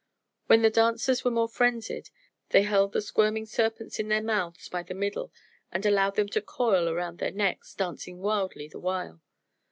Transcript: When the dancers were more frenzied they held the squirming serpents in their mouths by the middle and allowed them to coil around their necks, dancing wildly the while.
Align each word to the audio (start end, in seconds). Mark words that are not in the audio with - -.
When 0.47 0.63
the 0.63 0.71
dancers 0.71 1.23
were 1.23 1.29
more 1.29 1.47
frenzied 1.47 2.09
they 2.49 2.63
held 2.63 2.91
the 2.91 3.01
squirming 3.03 3.45
serpents 3.45 3.99
in 3.99 4.07
their 4.07 4.23
mouths 4.23 4.67
by 4.67 4.81
the 4.81 4.95
middle 4.95 5.31
and 5.71 5.85
allowed 5.85 6.15
them 6.15 6.27
to 6.29 6.41
coil 6.41 6.89
around 6.89 7.19
their 7.19 7.29
necks, 7.29 7.75
dancing 7.75 8.17
wildly 8.17 8.67
the 8.67 8.79
while. 8.79 9.21